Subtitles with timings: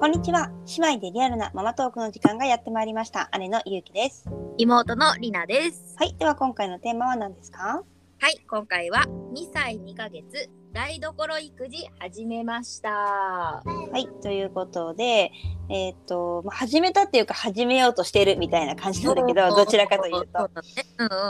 [0.00, 0.50] こんにちは。
[0.78, 3.28] 姉妹でリアルなママトークの時間がやってまいりました。
[3.38, 4.30] 姉のゆうきです。
[4.56, 5.94] 妹のりなです。
[5.98, 6.14] はい。
[6.18, 7.84] では今回のテーマは何ですか？
[8.18, 9.04] はい、今回は
[9.34, 12.88] 2歳2ヶ月台所育児始めました。
[12.90, 13.62] は
[13.94, 14.08] い。
[14.22, 15.32] ということで、
[15.68, 20.38] えっ、と、まあ、始めたっていうか始めようとしてるみたいな感じなんだけど、どちらかというと。
[20.38, 20.68] そうだね。
[20.96, 21.24] うんうんう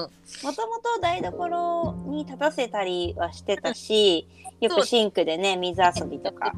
[0.00, 0.10] んうん。
[0.42, 4.26] もともと台所に立たせたりはしてたし、
[4.60, 6.52] よくシンクでね、水遊びとか、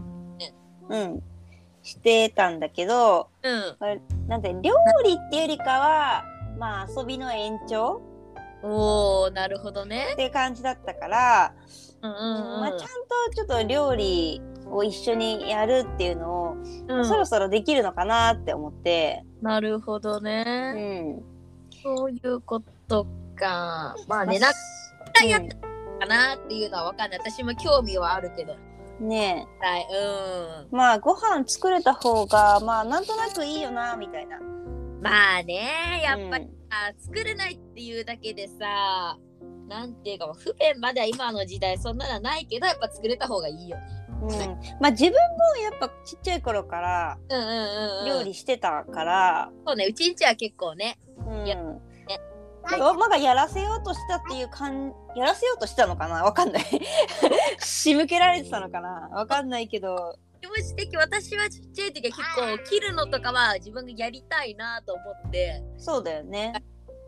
[0.89, 1.23] うん、
[1.83, 3.77] してたんだけど、うん。
[4.29, 6.25] なんて、料理っていうよりかは、
[6.59, 8.03] まあ遊びの延長
[8.63, 10.17] おー、なるほどねっ。
[10.17, 11.55] ていう感じだったから、
[12.03, 12.87] うんうんまあ、ちゃんと
[13.35, 16.57] ちょっと料理を一緒にやるっていうのを、
[16.89, 17.07] うん。
[17.07, 20.83] そろそろできるのかなって思って、なるほどうね。
[21.13, 21.23] ん。
[21.83, 23.97] そういうことか。
[24.07, 25.57] まあね、まあなんかやってた
[26.01, 27.21] かなっていうのはわかんない。
[27.21, 28.55] 私も興味はあるけど。
[29.01, 34.39] ねはい、えまあご飯作れた方がまあなんとなくいいよなみたいな。
[34.39, 35.01] うん。
[35.03, 39.19] まあね、やっぱりうんさ、作れないっていうだけでさ、
[39.69, 43.83] なんていうか、不便までは今の時代そんなのはないけど、やっぱ作れた方がいいよね。
[44.23, 44.29] うん、
[44.81, 45.19] まあ自分も
[45.63, 48.07] やっぱちっちゃい頃からうんうんうん、うん。
[48.07, 50.99] 料理してたから、そうね、うちんちは結構ね。
[51.27, 51.63] うん、やだ
[52.69, 56.23] からまだやらせようとしたっていう感やらせようとしたのかな？
[56.23, 56.65] わかんない。
[57.59, 59.09] 仕向けられてたのかな？
[59.13, 60.19] わかんないけど。
[60.41, 65.63] 気持ち的私はちっちゃい時は結構切るのとかは自分がやりたいなと思って。
[65.79, 66.55] そうだよね。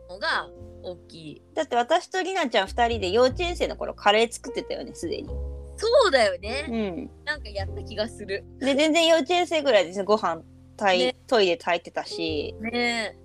[0.09, 0.49] のが
[0.83, 1.41] 大きい。
[1.53, 5.29] だって私とりなちゃん2人で幼稚園生の頃カレー作ってたよねすでに。
[5.77, 6.61] そうだようね。
[6.67, 7.09] ん。
[7.25, 8.45] なんかやった気がする。
[8.59, 10.43] で全然幼稚園生ぐらいでご飯
[10.77, 11.15] 炊い、ね。
[11.27, 12.55] トイレ炊いてたし。
[12.59, 13.15] ね。
[13.17, 13.22] え。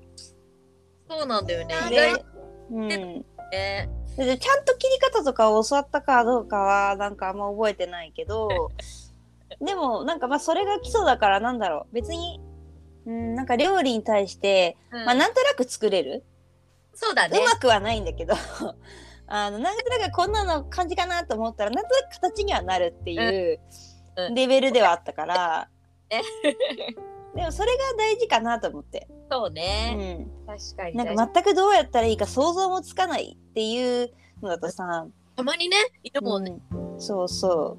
[1.09, 1.75] そうなんだよね。
[1.87, 2.25] 意で外、
[2.71, 3.91] うん、ね。
[4.17, 8.73] でちゃんと切り方とかを教わったかどうかはなんかあんま覚えてないけど
[9.65, 11.95] でもなんかまあそれが基礎だからなんだろう。
[11.95, 12.41] 別に、
[13.07, 15.05] うん、なんか料理に対して、うん。
[15.05, 16.25] まあなんとなく作れる、
[16.95, 17.39] そうだね。
[17.39, 17.43] う。
[17.43, 18.35] まくはないんだけど。
[19.31, 23.61] あのなんとなくこんなの感じかなと思ったらなんとなく形にはなるっていう
[24.17, 24.27] うん。
[24.27, 24.35] うん。
[24.35, 25.69] レベルではあったから、
[26.11, 26.23] ね
[27.35, 29.95] でもそれが大事かなと思って、そううね。
[29.95, 30.97] ん、確かに。
[30.97, 34.11] なん確か全くどうやったらいいか想像もつかないっていう
[34.43, 35.07] のだとさ、
[35.37, 36.59] たまにね、いるもんね。
[36.73, 37.01] うん。
[37.01, 37.79] そうそ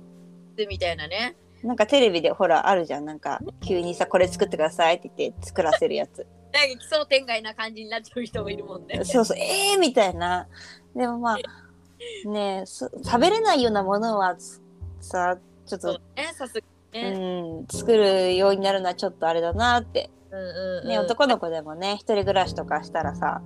[0.57, 0.65] う。
[0.67, 1.35] みたいなね。
[1.63, 3.05] なんかテレビでほらあるじゃん。
[3.05, 6.25] なんか急にさこれ作ってくださいって言って作らせるやつ。
[6.53, 9.03] なんか奇想天外な感じになっちゃう人もいるもんね。
[9.05, 10.47] そうそうえーみたいな。
[10.95, 11.37] でもまあ
[12.29, 14.61] ねえそ食べれないようなものはつ
[15.01, 16.61] さちょっと、ね、さすが
[16.93, 17.63] う。
[17.63, 23.41] ん、作るようになるのはちょっとあれだなって、うんうんうんね男の子でもね一人暮らしとかしたらさ、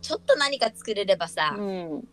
[0.00, 2.04] ちょっと何か作れればさ、うん、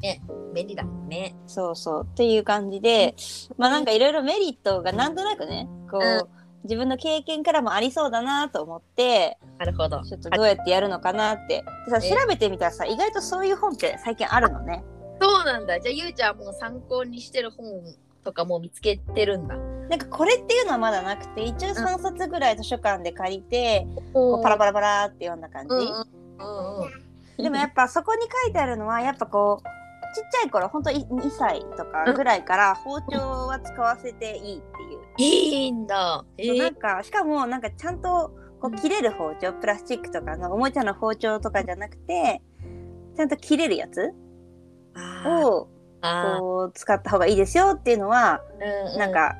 [0.00, 0.22] ね、
[0.54, 1.34] 便利だね。
[1.46, 3.14] そうそうっていう感じで
[3.58, 6.28] まあなんかいろいろメリットがなんとなくねこう、う
[6.64, 10.02] 自分の経験からもありそうだなと思ってなるほど。
[10.02, 11.64] ちょっとどうやってやるのかなって。
[11.86, 14.82] でさえ調べてみたらさ意外とそういう本って最近あるのね。
[15.20, 15.80] そうなんだ。
[15.80, 17.66] じゃあ、ゆうちゃんはもう参考にしてる本
[18.26, 19.56] とかもう見つけてるんだ。
[19.88, 27.42] なんかこれっていうのはまだなくて一応3冊ぐらい図書館で借りて、こうパラパラパラって読んだ感じ。
[27.42, 29.66] でもやっぱそこに書いてあるのはやっぱこう
[30.16, 35.00] ちっちゃい頃ほんと2歳とかぐらいから包丁は使わせていいっていう。
[35.18, 36.24] いいんだ。
[36.36, 42.42] えそうなんー、かしかもなんかちゃんとこう切れる包丁プラスチックとかのおもちゃの包丁とかじゃなくて
[43.16, 44.12] ちゃんと切れるやつ
[45.24, 49.36] をあこう使った方がいいですよっていうのはー、うんうなんか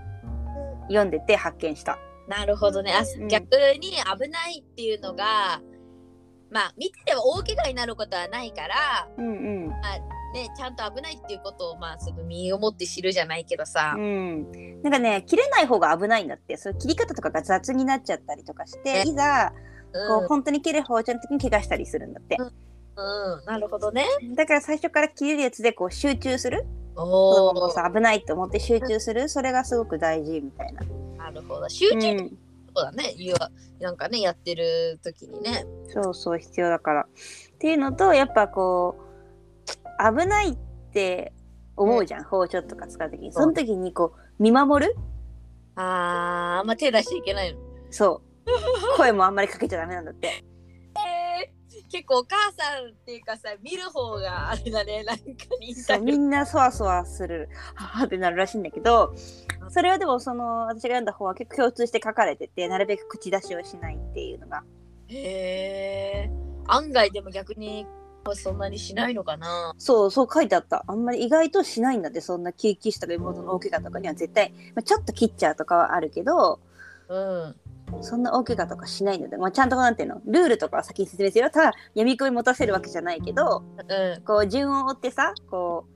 [0.88, 1.98] 読んでて発見した。
[2.28, 2.92] なるほどね。
[2.92, 5.60] あうん逆に危ないっていうのが、
[6.50, 9.68] まあ、見てては大怪我になることはないから、うん
[10.36, 14.00] ね、ちゃんと危ないっていうことを、まあ、その身をもって知るじゃないけどさう。
[14.00, 14.82] ん。
[14.82, 19.52] なんかね切れない方が危ないんだってそ切り方とかが雑になっちゃったりとかしてねいざ
[20.08, 22.36] こう、うん、本当に切れる包丁の時に怪我したりするんだって。
[22.38, 22.52] うん、
[23.44, 24.06] なるほどね。
[24.34, 26.64] だから最初から切れるやつでこう集中する
[26.94, 30.82] 子さ危ないと思って集中するそれがすごく大事みたいな。
[31.16, 31.68] なるほど。
[31.68, 32.28] 集中うん、
[32.74, 33.14] そうだね。
[33.18, 33.36] 言う
[33.82, 35.66] なんかね、やってる時にね。
[35.88, 37.02] そうそう必要だから。
[37.02, 40.56] っていうのとやっぱこう危ないっ
[40.92, 41.34] て
[41.76, 44.96] 思うじゃん、包丁とか使う時にその時にこう見守る
[45.74, 47.60] あー、あんま手出しちゃいけないの。
[47.90, 50.45] そう声もあんまりかけちゃダメなんだって。
[51.96, 59.14] えー、結構お母さんっていうかさ、見る方があれだね、なんかみんなそわそわするはぁ ってなるらしいんだけど
[59.70, 64.62] それはでもその私が読んだ方は結構共通して書かれててなるべく口出しをしないっていうのが
[65.08, 66.30] へえ。
[66.68, 67.86] 案外でも逆に
[68.34, 69.74] そんなにしないのかな。
[69.78, 76.58] そうそう書いてあったあんまり意外としないんだってそんな救急車とか妹の大怪我とかには絶対、まあ、ちょっと切っちゃうとかはあるけど
[77.08, 77.54] うん。
[78.00, 84.22] そんな大怪我とかしないので、まあ、ちゃんとなんていうのルールとかは先に説明するよただ闇み込み持たせるわけじゃないけどうん。
[84.24, 85.86] こう順を追ってさこ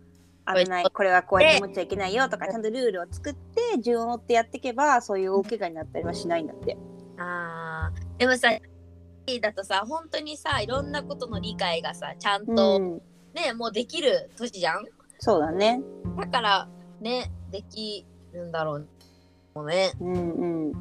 [0.47, 6.77] う危ないこれはこうやって持っちゃいけないよとかちゃんとルールを作って順を追ってやっていけばそういう大怪我になったりはしないんだって。
[7.19, 8.49] あーでもさ、
[9.43, 13.01] だとさ、本当にさ、いろんなことの理解がさ、ちゃんうとん、
[13.35, 14.85] ね、もうできる年じゃん？
[15.19, 15.81] そうだね。
[16.19, 16.69] だから、
[17.01, 18.89] ね、できるんだろう。
[19.55, 19.93] もうね。
[20.01, 20.73] うんうん。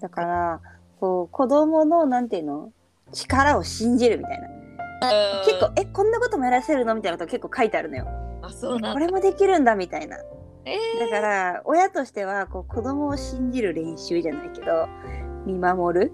[0.00, 0.60] だから
[1.00, 2.72] こう子供のなんていうの？
[3.12, 4.48] 力を信じるみたいな。
[5.44, 6.94] 結構えこんなこともやらせるの？
[6.94, 8.06] みたいなこと結構書いてあるのよ。
[8.42, 8.92] あ、そうなんだ。
[8.92, 10.16] これもできるんだみたいな。
[10.64, 14.88] えだから親としてはこう子供を信じる練習じゃないけど
[15.44, 16.12] 見守る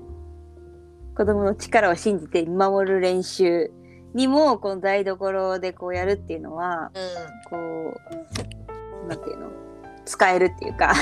[1.14, 3.70] 子供の力を信じて見守る練習
[4.14, 7.56] にもこの台所でこうやるっていうのはー、こ
[9.04, 9.50] うなんていうの？
[10.06, 10.94] 使えるっていうか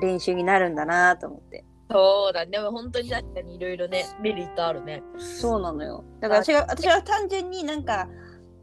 [0.00, 1.96] 練習になるんだなと思ってうん。
[1.96, 2.52] そうだね。
[2.52, 5.02] でも本当に確かにいろいろね、メリットあるね。
[5.18, 8.08] そうなのよだから私は私は単純になんか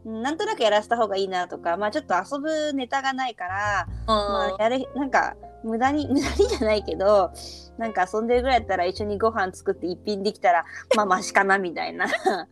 [0.04, 5.34] なんとなくやらせた方がいいなとかまあちょっと遊ぶネタがないからまあ、やれなんか
[5.64, 7.32] 無駄に 無駄にじゃないけど
[7.78, 10.64] なんか遊んでるぐらいだったら一緒にご飯作って一品できたら
[10.94, 12.06] まあマシかなみたいな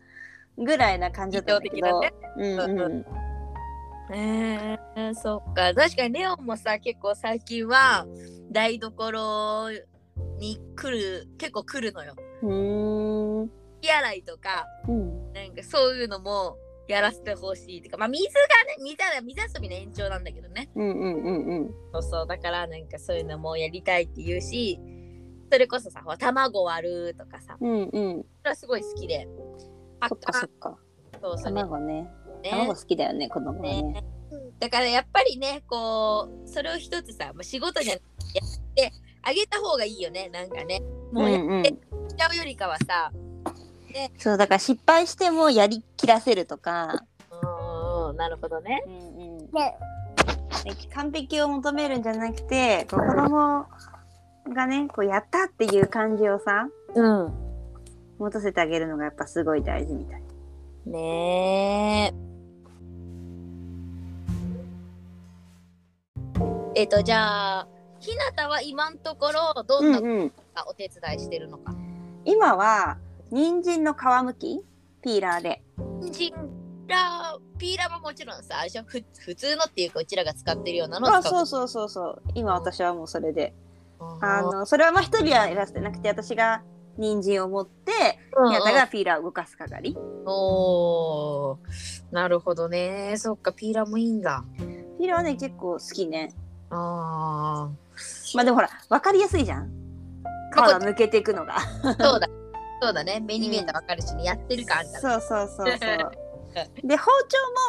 [0.56, 3.06] ぐらいな感じだったんだけど、理想的うんうん
[4.10, 5.72] えー、そっか。
[5.74, 8.06] 確かにレオンもさ結構最近は
[8.50, 9.70] 台所
[10.38, 12.14] に来る結構来るのよ。
[12.42, 13.44] うー。
[13.44, 13.50] ん
[13.80, 15.32] 手洗いとかうん。
[15.32, 16.56] なんかそういうのも
[16.88, 18.30] やらせてほしいっていうかまあ水が
[18.66, 20.70] ね水は水遊びの延長なんだけどね。
[20.74, 21.70] うんうんうんうん。
[21.92, 22.26] そうそう。
[22.26, 24.78] だからなんかそういうのもやりたいって言うし
[25.50, 27.56] それこそさ卵割るとかさ。
[27.60, 28.22] うんうん。
[28.22, 29.28] それはすごい好きで。
[30.08, 30.78] そっかそっか。
[31.20, 31.44] そうそう。
[31.44, 32.10] 卵ね
[32.42, 32.50] ね。
[32.50, 33.82] 卵好きだよね子供はね。
[33.82, 34.04] ね。
[34.58, 38.02] だからやっぱりねこうそれを一つさ、まあ、仕事じゃなく
[38.32, 38.92] てやって
[39.22, 40.82] あげた方がいいよねなんかね。
[41.12, 43.12] もうやってしちゃうよりかはさ
[44.18, 48.82] そうだから失敗してもやりきらせるとか、うんうんなるほどね。
[48.86, 49.48] うんうん、
[50.94, 53.66] 完璧を求めるんじゃなくてこう子供
[54.54, 57.42] がねこうやったっていう感じをさうん。
[58.22, 60.22] 持たせてあげるのがやっぱすごい大事みたい。
[60.86, 62.31] ねえ
[66.74, 67.68] えっ、とじゃあ
[68.00, 70.32] ひなたは今のところどんなうんうん、
[70.66, 71.74] お手伝いしてるのか、
[72.24, 72.98] 今は
[73.30, 74.64] 人参の皮むき？
[75.02, 75.62] ピーラーで。
[76.00, 76.32] 人参
[76.88, 83.54] ラーピーラーももちろんさあふ普通のっていうかうちらが使ってるようなのあそうそうそうそう今私はもうそれで。
[84.20, 86.62] ああのそれはまあ一人はやらせてなくて私が
[86.98, 89.96] 人参を持ってうん宮田がピーラーを動かす係。
[90.26, 91.58] おー。
[92.10, 93.14] なるほどね。
[93.16, 94.44] そっかピーラーもいいんだ。
[94.98, 96.34] ピーラーはね結構好きね。
[96.74, 97.68] あ
[98.34, 99.70] まあでもほら分かりやすいじゃん。
[100.52, 101.54] 皮が抜けていくのが。
[101.54, 102.28] ーそうだ。
[102.80, 103.20] そうだね。
[103.20, 104.92] 目に見えたらわかるしね、やってるかあん。
[104.92, 105.76] たそうそうそうそう。
[106.86, 107.10] で包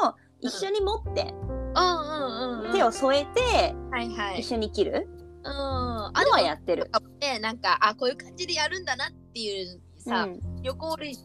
[0.01, 2.73] 丁も一緒に持って、うんうんうんうん。
[2.73, 4.39] 手を添えてはいはい。
[4.39, 5.07] 一緒に切る？
[5.43, 5.51] うん。
[5.51, 6.89] あのはやってる。
[6.89, 11.17] かもねなんかあこういう感じでやるんだなっていうさ、うん、横折り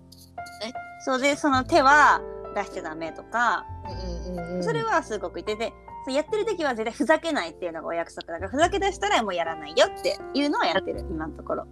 [1.04, 2.20] そうでその手は
[2.54, 5.56] 出しちゃダメとか、うんうんうんそれはすごく言って。
[5.56, 5.72] て
[6.05, 11.67] そうやってる時は絶対ふざけないっていうのがお約束だからふざけ出したらもうやらないよっていうのはやってる今のところ。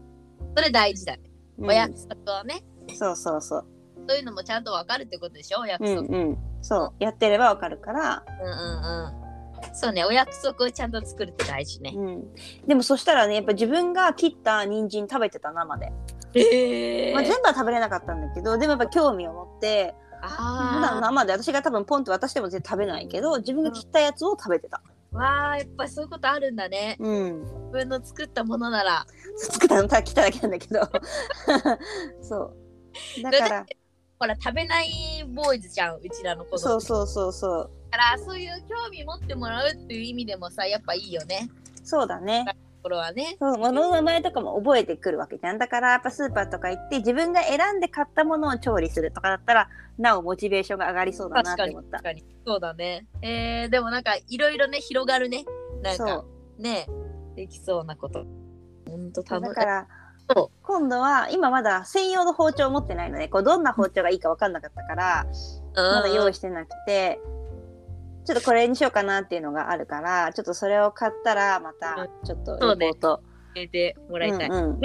[0.56, 1.23] それ大事だね、
[1.59, 2.62] うんお約束はね
[2.95, 3.66] そうそうそう。
[4.09, 6.38] そういうのもちゃんとわかるってことでしょお約うん束、うん。
[6.61, 8.25] そうやってればわかるから。
[8.40, 9.26] うん、うんうん
[9.73, 12.35] そうねお約束をちゃんと作るって大事ね、うん。
[12.66, 15.92] でもそしたらねやっぱ自分が切った人参食べてた生で。
[16.35, 24.82] えまあ、全部は食べれなかったんだけどでもやっぱ興味を持って普段あ生で私が多分ポンと渡しても絶対食べないけど自分が切ったやつを食べてた。
[25.12, 27.40] ーわあやっぱそういうことあるんだねうん。
[27.40, 29.06] 自分の作ったものなら
[29.38, 30.80] 作ったのただ切っただけなんだけど。
[32.23, 32.37] そ
[33.18, 33.23] う。
[33.23, 33.66] だから
[34.18, 37.70] ほら食べないボーイズじゃんうちらの子供そうそうそうそう。
[37.90, 41.49] だからそういう興味持ってもらうっていう意味でもさやっぱいいよね
[41.85, 42.44] そうだね。
[42.87, 43.37] これはね。
[43.40, 45.59] そう物の名前とかも覚えてくるわけじゃん。
[45.59, 51.99] だからやっぱスーパーとか行って自分が選んで買ったものを調理するとかだったらなおモチベーションが上がりそうだなって思った。
[51.99, 52.05] 確。
[52.05, 53.09] かにそうだね。
[53.23, 55.45] えー、でもなんかいろいろね広がるね。
[55.83, 56.25] なんか。
[56.61, 56.87] ね
[57.35, 58.25] できそうなこと。
[58.88, 59.88] ほんと楽しだから
[60.31, 65.26] そ今度は今まだ専用の包丁を持ってないのでこうどんな包丁がいいか分かんなかったから
[65.75, 67.19] まだ用意してなくて
[68.26, 73.23] ちょっとこれにしようかなっていうのがあるからちょっとそれを買ったらまたちょっとレポート。
[73.54, 74.80] 入れてもらいたい、うんうん。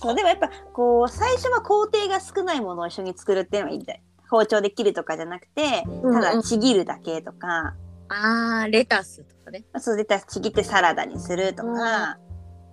[0.00, 4.02] そうでもやっぱこう最初は工程が少ないものを一緒に作るっていうのがいいみたい。
[4.30, 7.74] 包丁で切るとかじゃなくてただちぎるだけとか、
[8.08, 9.64] あーレタスとかね。
[9.78, 12.18] そう絶対ちぎってサラダにするとか、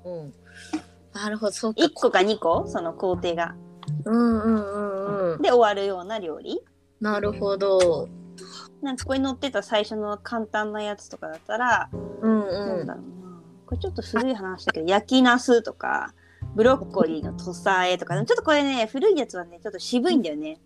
[0.06, 0.34] うん。
[1.14, 1.82] なるほど、そうか。
[1.82, 2.68] 1個か2個？
[2.68, 3.56] その工程が。
[4.06, 5.42] うんうんうんうん。
[5.42, 6.62] で終わるような料理。
[7.02, 8.08] なるほど。
[8.82, 11.90] なんかここに載ってた最初の簡単なやつとかだったら、
[12.22, 12.50] うんうん。
[12.50, 12.98] だろうな。
[13.66, 16.14] これちょっと古い話だけど、焼きナスとか、
[16.56, 20.60] ブロッコリーの土佐えとか、ちょっとこれね、古いやつはね、ちょっと渋いんだよね。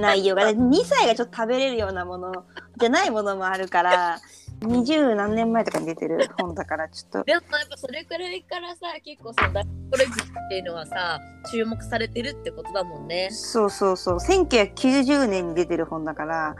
[0.00, 0.50] 内容が。
[0.50, 2.44] 2歳がちょっと食べれるようなもの
[2.78, 4.18] じゃないものもあるから、
[4.66, 7.24] 20何年前とかに出てる 本だから、ちょっと。
[7.24, 13.28] でもやっぱそれくらいからさ、結構さ、大コレジっていうのはさ、注目されてるってことだもんね。
[13.30, 14.16] そうそうそう。
[14.16, 16.56] 1990年に出てる本だから、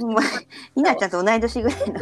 [0.00, 0.20] もう
[0.76, 2.00] みなちゃんと同い年ぐらいの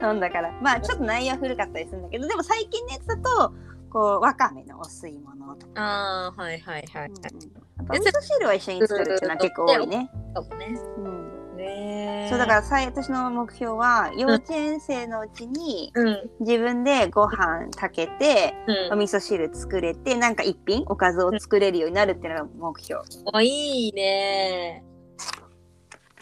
[0.00, 3.52] 本だから、まあちょっと内容は古かったりするんだけど、でも最近のやつだと、
[3.90, 5.72] こう、わかめのお吸い物とか。
[5.82, 7.08] ああ、はいはいはい。
[7.08, 10.10] うん味噌汁は一緒に作るっていうのは結構多いね。
[10.34, 10.66] かもね。
[10.98, 11.29] うん、
[11.60, 16.30] ねそうだからさ私の目標は幼稚園生のうちにら、うん。
[16.40, 23.02] 自分でご飯炊けてうんお味噌汁作れてなんか一品おかずを作れるようになるっていうのが目標。
[23.32, 24.84] おいいね。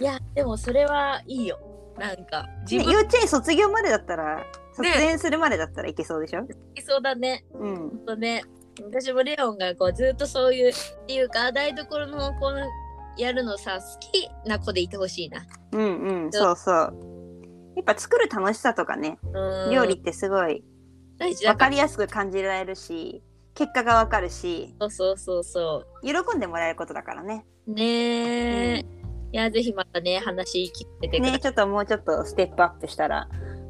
[0.01, 1.59] いや、でもそれはいいよ。
[1.99, 7.45] なんか、自ね、分幼稚園卒業までだったら卒園するまでだったらいけそうでしょ、好きそうだね。
[7.55, 8.45] うんほんとね。
[8.81, 10.73] 私もレオンがこうずっとそういう、っ
[11.07, 12.65] ていうか、台所のこの
[13.19, 15.45] やるのさ、好きな子でいてほしいな。
[15.73, 16.75] うんうんそうそう。
[17.77, 20.65] やっぱ作る楽しさとかねうん料理ってすごい。
[21.19, 27.45] 分からりやすく感じられるし結果が分かるしそうそうそうそ喜んでもらえることだからね。
[27.67, 27.73] う。
[27.73, 28.85] ねえ。
[29.31, 31.33] いや、ぜひまたね、話聞いててください。
[31.33, 33.29] ねちょっともうちょっとステップアップしたら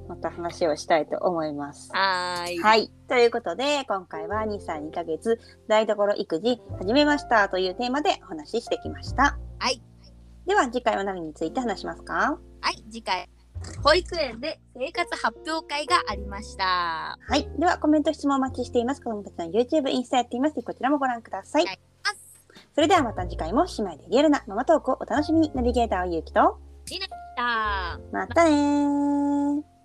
[0.08, 1.90] また話をしたいと思います。
[1.92, 2.58] はーい。
[2.58, 2.90] はい。
[3.08, 5.38] ということで、今回は2歳2ヶ月
[5.68, 9.38] 台所育児始めましたというテーマでお話ししてきました。
[9.58, 9.82] はい。
[10.46, 12.38] では次回は何について話しますか？
[12.60, 13.28] はい、次回。
[13.82, 17.18] 保育園で生活発表会がありました。
[17.20, 17.48] はい。
[17.58, 19.02] ではコメント質問お待ちしています。
[19.02, 21.66] 子供たちの YouTube、インスタやっていますこちらもご覧ください。
[21.66, 21.78] はい
[22.74, 25.52] それではまた次回も姉妹でリアルなママトークをお楽しみに。
[25.54, 26.58] ナビゲーターはゆうきと、
[26.90, 28.00] りなでした。
[28.12, 29.77] またねー。